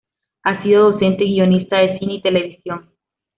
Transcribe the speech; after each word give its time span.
Ha 0.45 0.63
sido 0.63 0.89
docente 0.93 1.25
y 1.25 1.33
guionista 1.35 1.77
de 1.77 1.99
cine 1.99 2.15
y 2.15 2.21
televisión. 2.23 2.89